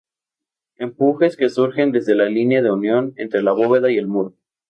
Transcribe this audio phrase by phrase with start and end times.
[0.77, 4.33] Empujes que surgen desde la línea de unión entre la bóveda y el muro.